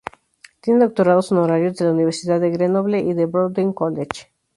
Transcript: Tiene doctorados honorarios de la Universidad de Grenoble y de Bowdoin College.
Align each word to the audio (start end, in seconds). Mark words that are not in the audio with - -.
Tiene 0.61 0.79
doctorados 0.83 1.31
honorarios 1.31 1.75
de 1.75 1.85
la 1.85 1.91
Universidad 1.91 2.41
de 2.41 2.49
Grenoble 2.49 3.01
y 3.01 3.13
de 3.13 3.27
Bowdoin 3.27 3.71
College. 3.71 4.31